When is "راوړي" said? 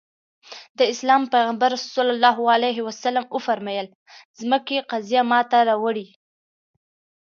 5.69-6.07